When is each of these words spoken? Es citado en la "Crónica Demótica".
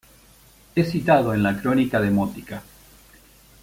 Es 0.73 0.89
citado 0.89 1.31
en 1.31 1.43
la 1.43 1.61
"Crónica 1.61 2.01
Demótica". 2.01 2.63